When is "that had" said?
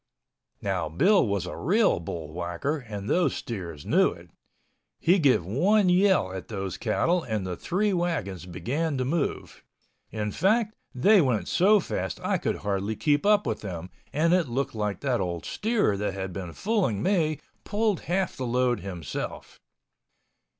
15.95-16.33